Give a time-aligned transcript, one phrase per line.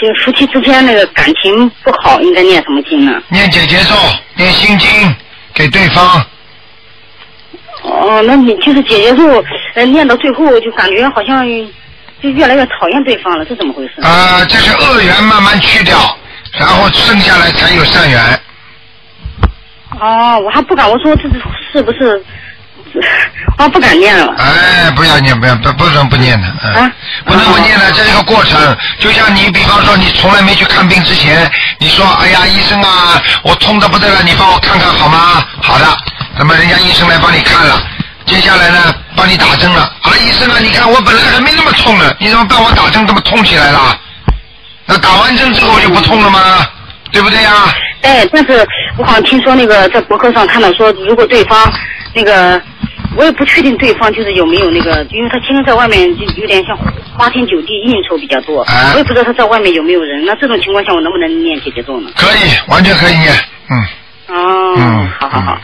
[0.00, 3.20] 就夫妻之间那个感情不好，应该念什么经呢？
[3.28, 3.94] 念姐姐咒，
[4.36, 5.14] 念心经
[5.52, 6.24] 给对方。
[7.82, 11.44] 哦，那你就是姐姐咒，呃，念到最后就感觉好像
[12.22, 14.00] 就越来越讨厌对方了，是怎么回事？
[14.02, 15.98] 啊，这是恶缘慢慢去掉，
[16.52, 18.40] 然后剩下来才有善缘。
[20.00, 21.34] 哦，我还不敢，我说这是
[21.72, 22.24] 是不是？
[23.58, 24.34] 我 不敢念了。
[24.38, 26.92] 哎，不要念，不要不不能不念的，嗯，啊
[27.24, 28.76] 不能不念的，这是一个过程。
[28.98, 35.44] 就像你，比方说你从来没去看病之前，你说，哎呀，医生啊，我痛的不得了，你帮我看看好吗？
[35.62, 35.86] 好的，
[36.38, 37.82] 那么人家医生来帮你看了，
[38.26, 39.82] 接下来呢，帮你打针了。
[40.02, 43.98] 啊，医生啊，你看我本来还没那么痛呢，你怎么帮我打针这么痛起来了？
[44.86, 46.66] 那打完针之后就不痛了吗？
[47.12, 47.52] 对不对呀、
[48.02, 51.70] 哎，但是我好像听说那个在博客上看到说，如果对方
[52.14, 52.58] 那个，
[53.16, 56.76] 我也不确定对方就是有没有那个因为他天天在外面就有点像
[57.16, 62.10] 花天酒地应酬比较多我也不知道他在外面有没有人那这种情况下我能不能念姐姐咒呢？
[62.16, 63.32] 可以完全可以念
[63.70, 63.84] 嗯。
[64.28, 65.60] 哦好好好。